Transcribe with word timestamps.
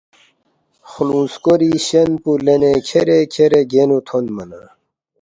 خلُونگ 0.89 1.29
سکوری 1.33 1.71
شین 1.87 2.11
پو 2.21 2.31
لینے 2.45 2.73
کھیرے 2.87 3.19
کھیرے 3.33 3.61
گینُو 3.71 3.99
تھونما 4.07 4.43
نہ 4.49 4.61